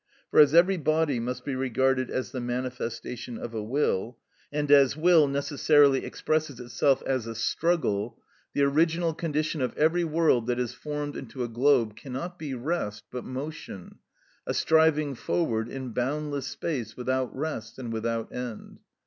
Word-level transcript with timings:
For 0.31 0.39
as 0.39 0.55
every 0.55 0.77
body 0.77 1.19
must 1.19 1.45
be 1.45 1.53
regarded 1.55 2.09
as 2.09 2.31
the 2.31 2.39
manifestation 2.41 3.37
of 3.37 3.53
a 3.53 3.61
will, 3.61 4.17
and 4.51 4.71
as 4.71 4.97
will 4.97 5.27
necessarily 5.27 6.03
expresses 6.05 6.59
itself 6.59 7.03
as 7.05 7.27
a 7.27 7.35
struggle, 7.35 8.17
the 8.55 8.63
original 8.63 9.13
condition 9.13 9.61
of 9.61 9.77
every 9.77 10.03
world 10.03 10.47
that 10.47 10.57
is 10.59 10.73
formed 10.73 11.15
into 11.15 11.43
a 11.43 11.47
globe 11.47 11.95
cannot 11.95 12.39
be 12.39 12.55
rest, 12.55 13.03
but 13.11 13.25
motion, 13.25 13.99
a 14.47 14.55
striving 14.55 15.13
forward 15.13 15.69
in 15.69 15.89
boundless 15.89 16.47
space 16.47 16.97
without 16.97 17.29
rest 17.35 17.77
and 17.77 17.93
without 17.93 18.33
end. 18.33 18.79